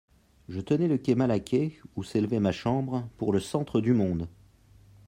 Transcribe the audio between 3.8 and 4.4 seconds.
du monde.